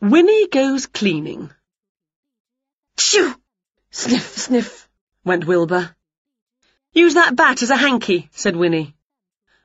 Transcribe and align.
Winnie 0.00 0.48
goes 0.48 0.86
cleaning. 0.86 1.50
Shoo! 2.98 3.34
Sniff, 3.90 4.36
sniff, 4.36 4.88
went 5.24 5.46
Wilbur. 5.46 5.96
Use 6.92 7.14
that 7.14 7.34
bat 7.34 7.62
as 7.62 7.70
a 7.70 7.76
hanky, 7.76 8.28
said 8.32 8.56
Winnie. 8.56 8.94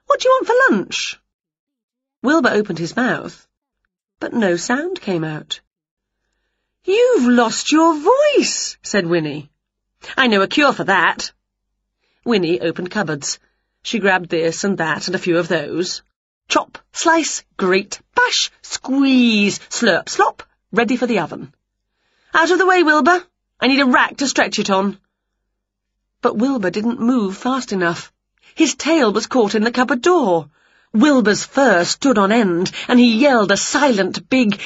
What 0.06 0.20
do 0.20 0.30
you 0.30 0.32
want 0.32 0.48
for 0.48 0.76
lunch? 0.76 1.20
Wilbur 2.24 2.50
opened 2.50 2.80
his 2.80 2.96
mouth, 2.96 3.48
but 4.20 4.34
no 4.34 4.56
sound 4.56 5.02
came 5.02 5.24
out. 5.24 5.60
You've 6.86 7.28
lost 7.28 7.72
your 7.72 7.96
voice, 7.96 8.78
said 8.82 9.06
Winnie. 9.06 9.52
I 10.18 10.28
know 10.28 10.42
a 10.42 10.48
cure 10.48 10.74
for 10.74 10.86
that. 10.86 11.32
Winnie 12.24 12.62
opened 12.62 12.90
cupboards. 12.90 13.38
She 13.84 14.00
grabbed 14.00 14.30
this 14.30 14.64
and 14.64 14.78
that 14.78 15.08
and 15.08 15.16
a 15.16 15.20
few 15.20 15.38
of 15.38 15.48
those. 15.48 16.04
Chop, 16.52 16.80
slice, 16.92 17.46
grate, 17.56 18.02
bash, 18.14 18.52
squeeze, 18.62 19.60
slurp, 19.70 20.10
slop, 20.10 20.44
ready 20.74 20.98
for 20.98 21.08
the 21.08 21.20
oven. 21.20 21.54
Out 22.34 22.52
of 22.52 22.58
the 22.58 22.66
way, 22.66 22.84
Wilbur. 22.84 23.24
I 23.62 23.68
need 23.68 23.80
a 23.80 23.86
rack 23.86 24.18
to 24.18 24.28
stretch 24.28 24.60
it 24.60 24.70
on. 24.70 25.00
But 26.22 26.36
Wilbur 26.36 26.70
didn't 26.70 27.00
move 27.00 27.38
fast 27.38 27.72
enough. 27.72 28.12
His 28.54 28.76
tail 28.76 29.14
was 29.14 29.28
caught 29.28 29.56
in 29.56 29.64
the 29.64 29.72
cupboard 29.72 30.02
door. 30.02 30.50
Wilbur's 30.92 31.46
fur 31.46 31.86
stood 31.86 32.18
on 32.18 32.34
end, 32.34 32.70
and 32.90 33.00
he 33.00 33.16
yelled 33.16 33.54
a 33.54 33.56
silent 33.56 34.30
big 34.30 34.60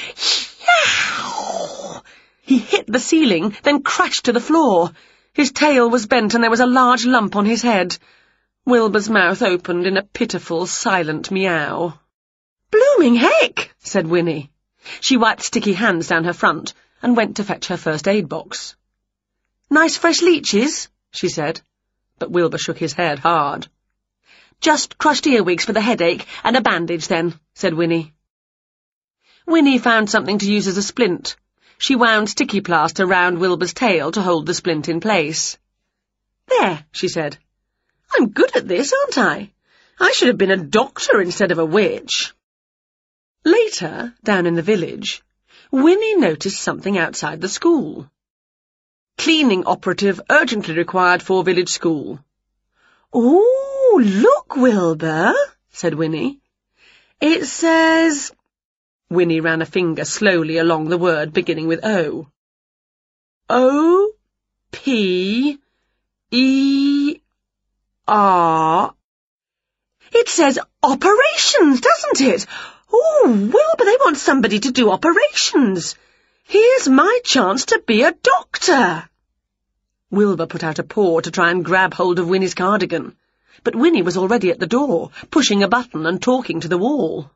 yow. 0.65 2.01
He 2.41 2.57
hit 2.57 2.87
the 2.87 2.99
ceiling, 2.99 3.55
then 3.61 3.83
crashed 3.83 4.25
to 4.25 4.33
the 4.33 4.47
floor. 4.49 4.89
His 5.33 5.51
tail 5.51 5.87
was 5.87 6.07
bent, 6.07 6.33
and 6.33 6.43
there 6.43 6.49
was 6.49 6.61
a 6.61 6.65
large 6.81 7.05
lump 7.05 7.35
on 7.35 7.45
his 7.45 7.61
head. 7.61 7.95
Wilbur's 8.65 9.09
mouth 9.11 9.43
opened 9.43 9.85
in 9.85 9.95
a 9.95 10.01
pitiful, 10.01 10.65
silent 10.65 11.29
meow. 11.29 11.99
Blooming 12.71 13.13
heck, 13.13 13.71
said 13.77 14.07
Winnie. 14.07 14.49
She 15.01 15.17
wiped 15.17 15.43
sticky 15.43 15.73
hands 15.73 16.07
down 16.07 16.23
her 16.23 16.33
front 16.33 16.73
and 16.99 17.15
went 17.15 17.37
to 17.37 17.43
fetch 17.43 17.67
her 17.67 17.77
first 17.77 18.07
aid 18.07 18.27
box. 18.27 18.75
Nice 19.69 19.97
fresh 19.97 20.23
leeches, 20.23 20.89
she 21.11 21.29
said, 21.29 21.61
but 22.17 22.31
Wilbur 22.31 22.57
shook 22.57 22.79
his 22.79 22.93
head 22.93 23.19
hard. 23.19 23.67
Just 24.61 24.97
crushed 24.97 25.27
earwigs 25.27 25.63
for 25.63 25.73
the 25.73 25.81
headache 25.81 26.25
and 26.43 26.55
a 26.55 26.61
bandage 26.61 27.07
then, 27.07 27.39
said 27.53 27.75
Winnie. 27.75 28.13
Winnie 29.45 29.77
found 29.77 30.09
something 30.09 30.39
to 30.39 30.51
use 30.51 30.67
as 30.67 30.77
a 30.77 30.83
splint. 30.83 31.35
She 31.77 31.95
wound 31.95 32.31
sticky 32.31 32.61
plaster 32.61 33.05
round 33.05 33.37
Wilbur's 33.37 33.75
tail 33.75 34.11
to 34.13 34.23
hold 34.23 34.47
the 34.47 34.55
splint 34.55 34.89
in 34.89 35.01
place. 35.01 35.55
There, 36.47 36.83
she 36.91 37.07
said. 37.07 37.37
I'm 38.13 38.29
good 38.29 38.55
at 38.55 38.67
this, 38.67 38.93
aren't 38.93 39.17
I? 39.17 39.51
I 39.99 40.11
should 40.11 40.27
have 40.27 40.37
been 40.37 40.51
a 40.51 40.57
doctor 40.57 41.21
instead 41.21 41.51
of 41.51 41.59
a 41.59 41.65
witch. 41.65 42.33
Later, 43.43 44.13
down 44.23 44.45
in 44.45 44.55
the 44.55 44.61
village, 44.61 45.23
Winnie 45.71 46.15
noticed 46.15 46.59
something 46.59 46.97
outside 46.97 47.41
the 47.41 47.49
school. 47.49 48.09
Cleaning 49.17 49.65
operative 49.65 50.19
urgently 50.29 50.75
required 50.75 51.23
for 51.23 51.43
village 51.43 51.69
school. 51.69 52.19
Oh, 53.13 54.01
look, 54.03 54.55
Wilbur, 54.55 55.33
said 55.71 55.93
Winnie. 55.93 56.39
It 57.21 57.45
says... 57.45 58.31
Winnie 59.09 59.39
ran 59.39 59.61
a 59.61 59.65
finger 59.65 60.03
slowly 60.03 60.57
along 60.57 60.89
the 60.89 60.97
word 60.97 61.31
beginning 61.31 61.67
with 61.67 61.85
O. 61.85 62.27
O 63.49 64.11
R. 68.07 68.93
It 70.11 70.29
says 70.29 70.59
operations, 70.83 71.81
doesn't 71.81 72.21
it? 72.21 72.45
Oh, 72.93 73.25
Wilbur, 73.25 73.85
they 73.85 73.97
want 73.99 74.17
somebody 74.17 74.59
to 74.59 74.71
do 74.71 74.91
operations. 74.91 75.95
Here's 76.43 76.87
my 76.87 77.19
chance 77.23 77.65
to 77.65 77.81
be 77.85 78.03
a 78.03 78.11
doctor. 78.11 79.09
Wilbur 80.11 80.45
put 80.45 80.63
out 80.63 80.77
a 80.77 80.83
paw 80.83 81.19
to 81.19 81.31
try 81.31 81.49
and 81.49 81.65
grab 81.65 81.95
hold 81.95 82.19
of 82.19 82.29
Winnie's 82.29 82.53
cardigan, 82.53 83.15
but 83.63 83.75
Winnie 83.75 84.03
was 84.03 84.17
already 84.17 84.51
at 84.51 84.59
the 84.59 84.67
door, 84.67 85.09
pushing 85.31 85.63
a 85.63 85.67
button 85.67 86.05
and 86.05 86.21
talking 86.21 86.59
to 86.59 86.67
the 86.67 86.77
wall. 86.77 87.31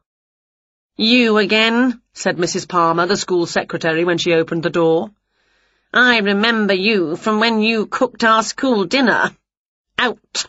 You 0.96 1.38
again, 1.38 2.00
said 2.14 2.38
Mrs. 2.38 2.68
Palmer, 2.68 3.08
the 3.08 3.18
school 3.18 3.48
secretary, 3.48 4.04
when 4.04 4.20
she 4.20 4.34
opened 4.34 4.62
the 4.62 4.70
door. 4.70 5.10
I 5.92 6.20
remember 6.20 6.76
you 6.76 7.16
from 7.16 7.40
when 7.40 7.62
you 7.62 7.88
cooked 7.88 8.24
our 8.24 8.44
school 8.44 8.86
dinner. 8.86 9.32
Out. 9.98 10.46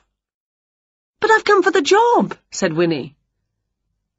But 1.20 1.30
I've 1.30 1.44
come 1.44 1.62
for 1.62 1.70
the 1.70 1.82
job, 1.82 2.36
said 2.50 2.72
Winnie. 2.72 3.16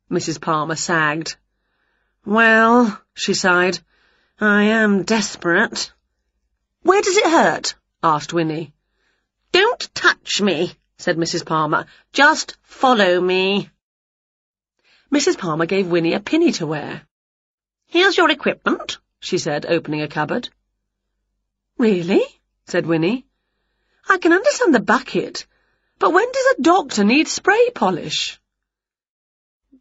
Mrs. 0.10 0.40
Palmer 0.40 0.76
sagged. 0.76 1.36
Well, 2.26 3.02
she 3.14 3.34
sighed, 3.34 3.80
I 4.40 4.64
am 4.64 5.04
desperate. 5.04 5.92
Where 6.84 7.02
does 7.02 7.18
it 7.18 7.26
hurt? 7.26 7.76
asked 8.04 8.34
Winnie. 8.34 8.74
Don't 9.52 9.94
touch 9.94 10.42
me, 10.42 10.74
said 10.98 11.18
Mrs. 11.18 11.46
Palmer. 11.46 11.86
Just 12.14 12.58
follow 12.64 13.20
me. 13.20 13.70
Mrs. 15.12 15.38
Palmer 15.38 15.66
gave 15.66 15.88
Winnie 15.88 16.14
a 16.14 16.20
pinny 16.20 16.52
to 16.54 16.68
wear. 16.68 17.02
Here's 17.88 18.18
your 18.18 18.30
equipment, 18.30 19.00
she 19.20 19.38
said, 19.38 19.66
opening 19.66 20.02
a 20.02 20.08
cupboard. 20.08 20.50
Really? 21.78 22.24
said 22.68 22.86
Winnie. 22.86 23.26
I 24.08 24.18
can 24.18 24.34
understand 24.34 24.74
the 24.74 24.80
bucket, 24.80 25.46
but 26.02 26.14
when 26.14 26.32
does 26.32 26.46
a 26.58 26.62
doctor 26.64 27.04
need 27.04 27.28
spray 27.28 27.70
polish? 27.76 28.42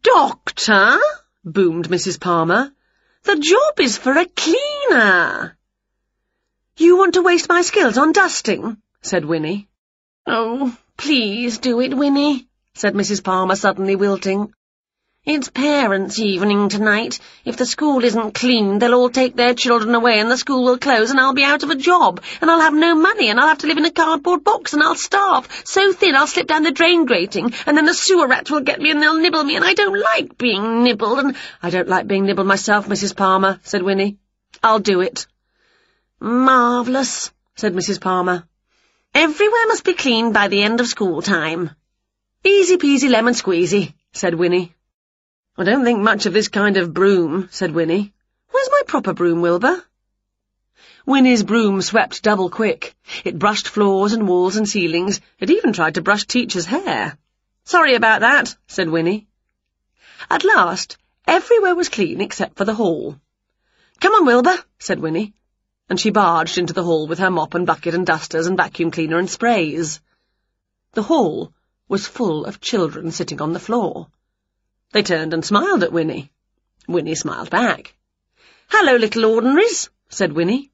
Doctor? 0.03 0.99
boomed 1.43 1.89
Mrs. 1.89 2.19
Palmer. 2.19 2.71
The 3.23 3.39
job 3.39 3.79
is 3.79 3.97
for 3.97 4.15
a 4.15 4.27
cleaner. 4.27 5.57
You 6.77 6.97
want 6.97 7.15
to 7.15 7.23
waste 7.23 7.49
my 7.49 7.63
skills 7.63 7.97
on 7.97 8.11
dusting? 8.11 8.77
said 9.01 9.25
Winnie. 9.25 9.67
Oh, 10.27 10.77
please 10.95 11.57
do 11.57 11.81
it, 11.81 11.97
Winnie, 11.97 12.47
said 12.75 12.93
Mrs. 12.93 13.23
Palmer, 13.23 13.55
suddenly 13.55 13.95
wilting. 13.95 14.53
It's 15.23 15.49
parents' 15.49 16.17
evening 16.17 16.69
tonight. 16.69 17.19
If 17.45 17.55
the 17.55 17.67
school 17.67 18.03
isn't 18.03 18.33
clean, 18.33 18.79
they'll 18.79 18.95
all 18.95 19.11
take 19.11 19.35
their 19.35 19.53
children 19.53 19.93
away 19.93 20.19
and 20.19 20.31
the 20.31 20.35
school 20.37 20.63
will 20.63 20.79
close 20.79 21.11
and 21.11 21.19
I'll 21.19 21.35
be 21.35 21.43
out 21.43 21.61
of 21.61 21.69
a 21.69 21.75
job 21.75 22.23
and 22.41 22.49
I'll 22.49 22.61
have 22.61 22.73
no 22.73 22.95
money 22.95 23.29
and 23.29 23.39
I'll 23.39 23.49
have 23.49 23.59
to 23.59 23.67
live 23.67 23.77
in 23.77 23.85
a 23.85 23.91
cardboard 23.91 24.43
box 24.43 24.73
and 24.73 24.81
I'll 24.81 24.95
starve 24.95 25.47
so 25.63 25.93
thin 25.93 26.15
I'll 26.15 26.25
slip 26.25 26.47
down 26.47 26.63
the 26.63 26.71
drain 26.71 27.05
grating 27.05 27.53
and 27.67 27.77
then 27.77 27.85
the 27.85 27.93
sewer 27.93 28.27
rats 28.27 28.49
will 28.49 28.61
get 28.61 28.81
me 28.81 28.89
and 28.89 28.99
they'll 28.99 29.19
nibble 29.19 29.43
me 29.43 29.55
and 29.55 29.63
I 29.63 29.75
don't 29.75 29.99
like 29.99 30.39
being 30.39 30.83
nibbled 30.83 31.19
and 31.19 31.35
I 31.61 31.69
don't 31.69 31.87
like 31.87 32.07
being 32.07 32.25
nibbled 32.25 32.47
myself, 32.47 32.87
Mrs. 32.87 33.15
Palmer, 33.15 33.59
said 33.61 33.83
Winnie. 33.83 34.17
I'll 34.63 34.79
do 34.79 35.01
it. 35.01 35.27
Marvellous, 36.19 37.31
said 37.55 37.75
Mrs. 37.75 38.01
Palmer. 38.01 38.47
Everywhere 39.13 39.67
must 39.67 39.85
be 39.85 39.93
cleaned 39.93 40.33
by 40.33 40.47
the 40.47 40.63
end 40.63 40.81
of 40.81 40.87
school 40.87 41.21
time. 41.21 41.69
Easy 42.43 42.77
peasy 42.77 43.07
lemon 43.07 43.35
squeezy, 43.35 43.93
said 44.13 44.33
Winnie. 44.33 44.73
I 45.57 45.65
don't 45.65 45.83
think 45.83 45.99
much 45.99 46.25
of 46.25 46.33
this 46.33 46.47
kind 46.47 46.77
of 46.77 46.93
broom, 46.93 47.49
said 47.51 47.71
Winnie. 47.71 48.13
Where's 48.49 48.69
my 48.71 48.81
proper 48.87 49.13
broom, 49.13 49.41
Wilbur? 49.41 49.83
Winnie's 51.05 51.43
broom 51.43 51.81
swept 51.81 52.23
double 52.23 52.49
quick. 52.49 52.95
It 53.25 53.37
brushed 53.37 53.67
floors 53.67 54.13
and 54.13 54.27
walls 54.27 54.55
and 54.55 54.67
ceilings. 54.67 55.19
It 55.39 55.49
even 55.49 55.73
tried 55.73 55.95
to 55.95 56.01
brush 56.01 56.25
teachers' 56.25 56.65
hair. 56.65 57.17
Sorry 57.65 57.95
about 57.95 58.21
that, 58.21 58.55
said 58.67 58.89
Winnie. 58.89 59.27
At 60.29 60.45
last, 60.45 60.97
everywhere 61.27 61.75
was 61.75 61.89
clean 61.89 62.21
except 62.21 62.57
for 62.57 62.63
the 62.63 62.75
hall. 62.75 63.19
Come 63.99 64.13
on, 64.13 64.25
Wilbur, 64.25 64.57
said 64.79 64.99
Winnie, 64.99 65.33
and 65.89 65.99
she 65.99 66.11
barged 66.11 66.57
into 66.57 66.73
the 66.73 66.83
hall 66.83 67.07
with 67.07 67.19
her 67.19 67.29
mop 67.29 67.55
and 67.55 67.67
bucket 67.67 67.93
and 67.93 68.05
dusters 68.05 68.47
and 68.47 68.55
vacuum 68.55 68.89
cleaner 68.89 69.19
and 69.19 69.29
sprays. 69.29 69.99
The 70.93 71.03
hall 71.03 71.53
was 71.89 72.07
full 72.07 72.45
of 72.45 72.61
children 72.61 73.11
sitting 73.11 73.41
on 73.41 73.51
the 73.51 73.59
floor. 73.59 74.07
They 74.91 75.03
turned 75.03 75.33
and 75.33 75.45
smiled 75.45 75.83
at 75.83 75.93
Winnie. 75.93 76.31
Winnie 76.87 77.15
smiled 77.15 77.49
back. 77.49 77.95
Hello, 78.67 78.95
little 78.95 79.25
ordinaries, 79.25 79.89
said 80.09 80.33
Winnie. 80.33 80.71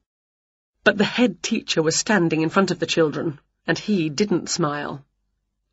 But 0.82 0.98
the 0.98 1.04
head 1.04 1.42
teacher 1.42 1.82
was 1.82 1.94
standing 1.94 2.40
in 2.40 2.48
front 2.48 2.70
of 2.70 2.80
the 2.80 2.86
children, 2.86 3.38
and 3.66 3.78
he 3.78 4.08
didn't 4.08 4.50
smile. 4.50 5.04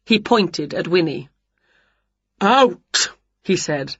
He 0.06 0.19
pointed 0.19 0.74
at 0.75 0.88
Winnie. 0.88 1.30
Out, 2.39 3.09
he 3.44 3.56
said. 3.56 3.95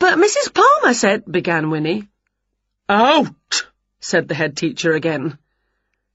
But 0.00 0.18
Mrs. 0.18 0.52
Palmer 0.52 0.94
said, 0.94 1.24
began 1.30 1.70
Winnie. 1.70 2.08
Out, 2.88 3.66
said 4.00 4.26
the 4.26 4.34
head 4.34 4.56
teacher 4.56 4.94
again. 4.94 5.38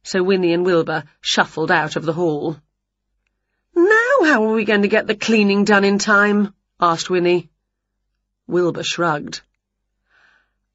So 0.04 0.24
Winnie 0.24 0.54
and 0.54 0.66
Wilbur 0.66 1.06
shuffled 1.22 1.72
out 1.72 1.96
of 1.96 2.04
the 2.04 2.14
hall. 2.14 2.58
Now 3.76 4.24
how 4.24 4.46
are 4.46 4.54
we 4.54 4.66
going 4.66 4.82
to 4.82 4.90
get 4.90 5.08
the 5.08 5.16
cleaning 5.16 5.64
done 5.64 5.86
in 5.86 6.00
time? 6.00 6.54
Asked 6.80 7.10
Winnie. 7.10 7.50
Wilbur 8.48 8.84
shrugged. 8.84 9.42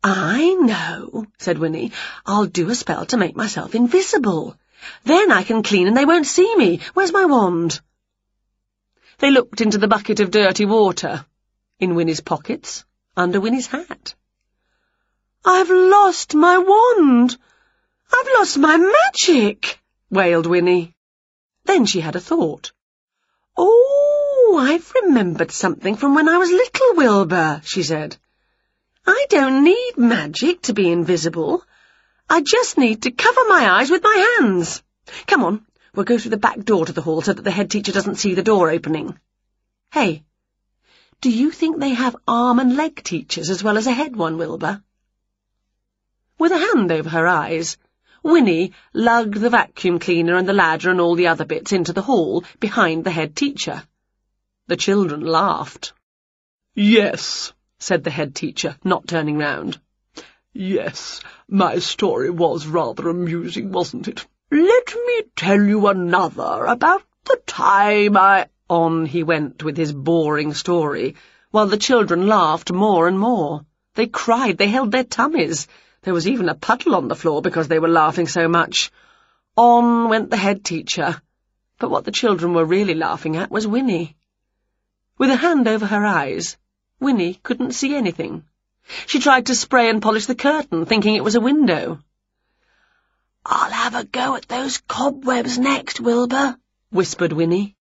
I 0.02 0.54
know, 0.54 1.26
said 1.38 1.58
Winnie. 1.58 1.92
I'll 2.26 2.46
do 2.46 2.68
a 2.68 2.74
spell 2.74 3.06
to 3.06 3.16
make 3.16 3.36
myself 3.36 3.74
invisible. 3.74 4.56
Then 5.04 5.32
I 5.32 5.44
can 5.44 5.62
clean 5.62 5.86
and 5.86 5.96
they 5.96 6.04
won't 6.04 6.26
see 6.26 6.54
me. 6.56 6.80
Where's 6.92 7.12
my 7.12 7.24
wand? 7.24 7.80
They 9.18 9.30
looked 9.30 9.62
into 9.62 9.78
the 9.78 9.88
bucket 9.88 10.20
of 10.20 10.30
dirty 10.30 10.66
water, 10.66 11.24
in 11.78 11.94
Winnie's 11.94 12.20
pockets, 12.20 12.84
under 13.16 13.40
Winnie's 13.40 13.68
hat. 13.68 14.14
I've 15.44 15.70
lost 15.70 16.34
my 16.34 16.58
wand. 16.58 17.36
I've 18.12 18.28
lost 18.38 18.58
my 18.58 18.76
magic, 18.76 19.80
wailed 20.10 20.46
Winnie. 20.46 20.94
Then 21.64 21.86
she 21.86 22.00
had 22.00 22.16
a 22.16 22.20
thought. 22.20 22.72
Oh, 23.56 24.03
Oh, 24.56 24.58
I've 24.58 24.92
remembered 25.02 25.50
something 25.50 25.96
from 25.96 26.14
when 26.14 26.28
I 26.28 26.38
was 26.38 26.48
little, 26.48 26.94
Wilbur, 26.94 27.60
she 27.64 27.82
said. 27.82 28.16
I 29.04 29.26
don't 29.28 29.64
need 29.64 29.94
magic 29.96 30.62
to 30.62 30.72
be 30.72 30.92
invisible. 30.92 31.64
I 32.30 32.40
just 32.40 32.78
need 32.78 33.02
to 33.02 33.10
cover 33.10 33.40
my 33.48 33.68
eyes 33.68 33.90
with 33.90 34.04
my 34.04 34.36
hands. 34.38 34.80
Come 35.26 35.42
on, 35.42 35.66
we'll 35.92 36.04
go 36.04 36.18
through 36.18 36.30
the 36.30 36.36
back 36.36 36.60
door 36.60 36.86
to 36.86 36.92
the 36.92 37.02
hall 37.02 37.20
so 37.20 37.32
that 37.32 37.42
the 37.42 37.50
head 37.50 37.68
teacher 37.68 37.90
doesn't 37.90 38.14
see 38.14 38.34
the 38.34 38.44
door 38.44 38.70
opening. 38.70 39.18
Hey, 39.90 40.22
do 41.20 41.30
you 41.30 41.50
think 41.50 41.80
they 41.80 41.94
have 41.94 42.14
arm 42.28 42.60
and 42.60 42.76
leg 42.76 43.02
teachers 43.02 43.50
as 43.50 43.64
well 43.64 43.76
as 43.76 43.88
a 43.88 43.92
head 43.92 44.14
one, 44.14 44.38
Wilbur? 44.38 44.84
With 46.38 46.52
a 46.52 46.58
hand 46.58 46.92
over 46.92 47.08
her 47.08 47.26
eyes, 47.26 47.76
Winnie 48.22 48.72
lugged 48.92 49.34
the 49.34 49.50
vacuum 49.50 49.98
cleaner 49.98 50.36
and 50.36 50.48
the 50.48 50.52
ladder 50.52 50.90
and 50.90 51.00
all 51.00 51.16
the 51.16 51.26
other 51.26 51.44
bits 51.44 51.72
into 51.72 51.92
the 51.92 52.02
hall 52.02 52.44
behind 52.60 53.02
the 53.02 53.10
head 53.10 53.34
teacher. 53.34 53.82
The 54.66 54.76
children 54.76 55.20
laughed. 55.20 55.92
Yes, 56.74 57.52
said 57.78 58.02
the 58.02 58.10
head 58.10 58.34
teacher, 58.34 58.76
not 58.82 59.06
turning 59.06 59.36
round. 59.36 59.78
Yes, 60.54 61.20
my 61.46 61.80
story 61.80 62.30
was 62.30 62.66
rather 62.66 63.10
amusing, 63.10 63.72
wasn't 63.72 64.08
it? 64.08 64.26
Let 64.50 64.94
me 65.06 65.22
tell 65.36 65.60
you 65.60 65.86
another 65.88 66.64
about 66.64 67.02
the 67.24 67.40
time 67.46 68.16
I... 68.16 68.48
On 68.70 69.04
he 69.04 69.22
went 69.22 69.62
with 69.62 69.76
his 69.76 69.92
boring 69.92 70.54
story, 70.54 71.16
while 71.50 71.66
the 71.66 71.76
children 71.76 72.26
laughed 72.26 72.72
more 72.72 73.06
and 73.06 73.18
more. 73.20 73.66
They 73.94 74.06
cried, 74.06 74.56
they 74.56 74.68
held 74.68 74.90
their 74.90 75.04
tummies. 75.04 75.68
There 76.00 76.14
was 76.14 76.26
even 76.26 76.48
a 76.48 76.54
puddle 76.54 76.94
on 76.94 77.08
the 77.08 77.14
floor 77.14 77.42
because 77.42 77.68
they 77.68 77.78
were 77.78 77.88
laughing 77.88 78.26
so 78.26 78.48
much. 78.48 78.90
On 79.56 80.08
went 80.08 80.30
the 80.30 80.38
head 80.38 80.64
teacher. 80.64 81.20
But 81.78 81.90
what 81.90 82.04
the 82.04 82.12
children 82.12 82.54
were 82.54 82.64
really 82.64 82.94
laughing 82.94 83.36
at 83.36 83.50
was 83.50 83.66
Winnie. 83.66 84.16
With 85.16 85.30
a 85.30 85.36
hand 85.36 85.68
over 85.68 85.86
her 85.86 86.04
eyes, 86.04 86.56
Winnie 86.98 87.34
couldn't 87.34 87.72
see 87.72 87.94
anything. 87.94 88.44
She 89.06 89.20
tried 89.20 89.46
to 89.46 89.54
spray 89.54 89.88
and 89.88 90.02
polish 90.02 90.26
the 90.26 90.34
curtain, 90.34 90.86
thinking 90.86 91.14
it 91.14 91.22
was 91.22 91.36
a 91.36 91.40
window. 91.40 92.00
I'll 93.46 93.70
have 93.70 93.94
a 93.94 94.04
go 94.04 94.34
at 94.34 94.48
those 94.48 94.78
cobwebs 94.78 95.56
next, 95.56 96.00
Wilbur, 96.00 96.56
whispered 96.90 97.32
Winnie. 97.32 97.76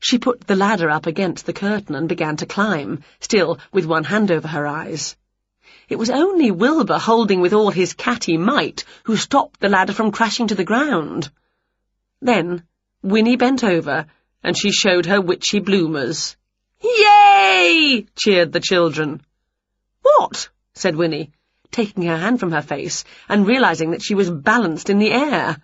She 0.00 0.18
put 0.18 0.46
the 0.46 0.54
ladder 0.54 0.90
up 0.90 1.06
against 1.06 1.46
the 1.46 1.54
curtain 1.54 1.94
and 1.94 2.08
began 2.08 2.36
to 2.36 2.46
climb, 2.46 3.04
still 3.20 3.58
with 3.72 3.86
one 3.86 4.04
hand 4.04 4.30
over 4.30 4.48
her 4.48 4.66
eyes. 4.66 5.16
It 5.88 5.96
was 5.96 6.10
only 6.10 6.50
Wilbur 6.50 6.98
holding 6.98 7.40
with 7.40 7.54
all 7.54 7.70
his 7.70 7.94
catty 7.94 8.36
might 8.36 8.84
who 9.04 9.16
stopped 9.16 9.60
the 9.60 9.70
ladder 9.70 9.94
from 9.94 10.12
crashing 10.12 10.48
to 10.48 10.54
the 10.54 10.64
ground. 10.64 11.30
Then 12.20 12.64
Winnie 13.02 13.36
bent 13.36 13.64
over 13.64 14.06
and 14.42 14.58
she 14.58 14.72
showed 14.72 15.06
her 15.06 15.22
witchy 15.22 15.60
bloomers. 15.60 16.36
Yay! 16.82 18.06
cheered 18.16 18.52
the 18.52 18.60
children. 18.60 19.20
What? 20.02 20.48
said 20.72 20.96
Winnie, 20.96 21.30
taking 21.70 22.04
her 22.04 22.16
hand 22.16 22.40
from 22.40 22.52
her 22.52 22.62
face 22.62 23.04
and 23.28 23.46
realizing 23.46 23.90
that 23.90 24.02
she 24.02 24.14
was 24.14 24.30
balanced 24.30 24.88
in 24.88 24.98
the 24.98 25.12
air. 25.12 25.58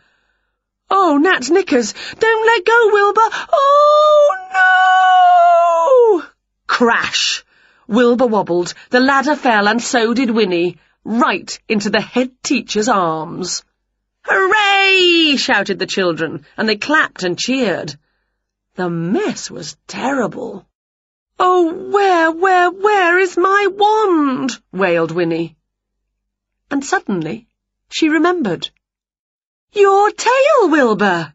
Oh, 0.90 1.16
gnat's 1.16 1.50
knickers! 1.50 1.94
Don't 2.18 2.46
let 2.46 2.64
go, 2.64 2.90
Wilbur! 2.92 3.28
Oh, 3.52 4.36
no! 6.20 6.26
Crash! 6.66 7.44
Wilbur 7.88 8.26
wobbled, 8.26 8.74
the 8.90 9.00
ladder 9.00 9.36
fell, 9.36 9.68
and 9.68 9.82
so 9.82 10.12
did 10.12 10.30
Winnie, 10.30 10.78
right 11.04 11.58
into 11.68 11.88
the 11.90 12.00
head 12.00 12.30
teacher's 12.42 12.88
arms. 12.88 13.64
Hooray! 14.22 15.36
shouted 15.36 15.78
the 15.78 15.86
children, 15.86 16.44
and 16.56 16.68
they 16.68 16.76
clapped 16.76 17.22
and 17.22 17.38
cheered. 17.38 17.96
The 18.74 18.90
mess 18.90 19.50
was 19.50 19.76
terrible. 19.86 20.66
Oh, 21.38 21.72
where, 21.90 22.30
where, 22.30 22.70
where 22.70 23.18
is 23.18 23.36
my 23.36 23.68
wand? 23.70 24.58
wailed 24.72 25.10
Winnie. 25.10 25.56
And 26.70 26.84
suddenly 26.84 27.46
she 27.90 28.08
remembered. 28.08 28.70
Your 29.72 30.10
tail, 30.10 30.70
Wilbur! 30.70 31.34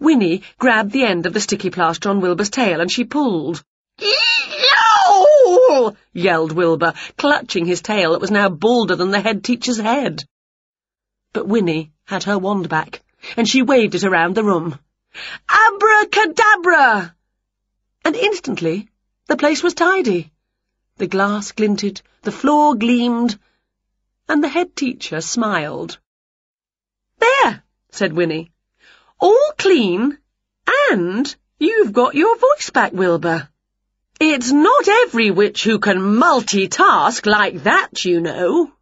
Winnie 0.00 0.42
grabbed 0.58 0.90
the 0.90 1.04
end 1.04 1.26
of 1.26 1.32
the 1.32 1.40
sticky 1.40 1.70
plaster 1.70 2.08
on 2.08 2.20
Wilbur's 2.20 2.50
tail 2.50 2.80
and 2.80 2.90
she 2.90 3.04
pulled. 3.04 3.62
Yow! 3.98 5.96
yelled 6.12 6.52
Wilbur, 6.52 6.94
clutching 7.16 7.66
his 7.66 7.82
tail 7.82 8.12
that 8.12 8.20
was 8.20 8.32
now 8.32 8.48
balder 8.48 8.96
than 8.96 9.12
the 9.12 9.20
head 9.20 9.44
teacher's 9.44 9.78
head. 9.78 10.24
But 11.32 11.46
Winnie 11.46 11.92
had 12.06 12.24
her 12.24 12.38
wand 12.38 12.68
back, 12.68 13.02
and 13.36 13.48
she 13.48 13.62
waved 13.62 13.94
it 13.94 14.04
around 14.04 14.34
the 14.34 14.44
room. 14.44 14.78
Abracadabra! 15.48 17.14
And 18.04 18.16
instantly 18.16 18.88
the 19.28 19.36
place 19.36 19.62
was 19.62 19.74
tidy. 19.74 20.32
The 20.98 21.06
glass 21.06 21.52
glinted, 21.52 22.00
the 22.22 22.32
floor 22.32 22.74
gleamed, 22.74 23.38
and 24.28 24.42
the 24.42 24.48
head 24.48 24.76
teacher 24.76 25.20
smiled. 25.20 25.98
There, 27.18 27.62
said 27.90 28.12
Winnie. 28.12 28.52
All 29.18 29.52
clean, 29.58 30.18
and 30.90 31.34
you've 31.58 31.92
got 31.92 32.14
your 32.14 32.36
voice 32.36 32.70
back, 32.70 32.92
Wilbur. 32.92 33.48
It's 34.20 34.52
not 34.52 34.88
every 34.88 35.30
witch 35.30 35.64
who 35.64 35.78
can 35.78 35.98
multitask 35.98 37.26
like 37.26 37.64
that, 37.64 38.04
you 38.04 38.20
know. 38.20 38.72